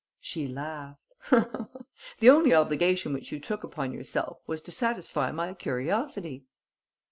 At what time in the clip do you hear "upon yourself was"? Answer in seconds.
3.63-4.59